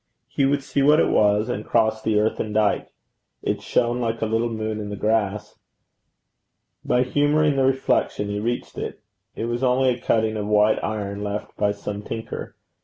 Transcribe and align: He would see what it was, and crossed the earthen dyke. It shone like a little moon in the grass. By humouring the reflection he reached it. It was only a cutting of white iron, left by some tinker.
He 0.27 0.45
would 0.47 0.63
see 0.63 0.81
what 0.81 0.99
it 0.99 1.09
was, 1.09 1.47
and 1.47 1.63
crossed 1.63 2.03
the 2.03 2.19
earthen 2.19 2.53
dyke. 2.53 2.89
It 3.43 3.61
shone 3.61 4.01
like 4.01 4.19
a 4.19 4.25
little 4.25 4.49
moon 4.49 4.79
in 4.79 4.89
the 4.89 4.95
grass. 4.95 5.59
By 6.83 7.03
humouring 7.03 7.55
the 7.55 7.65
reflection 7.65 8.27
he 8.27 8.39
reached 8.39 8.79
it. 8.79 8.99
It 9.35 9.45
was 9.45 9.61
only 9.61 9.89
a 9.89 10.01
cutting 10.01 10.37
of 10.37 10.47
white 10.47 10.83
iron, 10.83 11.23
left 11.23 11.55
by 11.55 11.71
some 11.71 12.01
tinker. 12.01 12.55